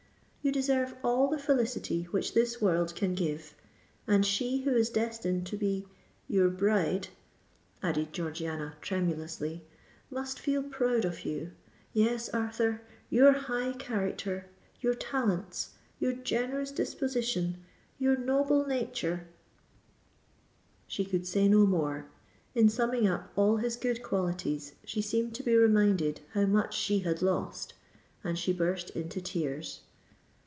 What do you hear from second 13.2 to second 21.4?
high character—your talents—your generous disposition—your noble nature——" She could